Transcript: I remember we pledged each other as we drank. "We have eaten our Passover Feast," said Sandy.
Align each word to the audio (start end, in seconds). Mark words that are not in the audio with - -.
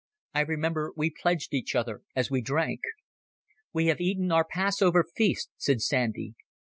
I 0.33 0.39
remember 0.39 0.91
we 0.97 1.11
pledged 1.11 1.53
each 1.53 1.75
other 1.75 2.01
as 2.15 2.31
we 2.31 2.41
drank. 2.41 2.79
"We 3.71 3.85
have 3.85 4.01
eaten 4.01 4.31
our 4.31 4.43
Passover 4.43 5.05
Feast," 5.15 5.51
said 5.57 5.79
Sandy. 5.79 6.33